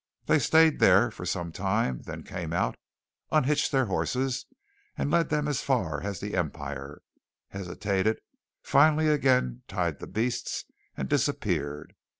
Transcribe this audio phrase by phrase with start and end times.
[0.25, 2.75] They stayed there for some time, then came out,
[3.31, 4.47] unhitched their horses,
[4.97, 7.03] led them as far as the Empire,
[7.49, 8.17] hesitated,
[8.63, 10.65] finally again tied the beasts,
[10.97, 11.93] and disappeared.